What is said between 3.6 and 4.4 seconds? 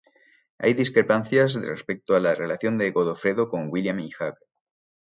William y Hugh.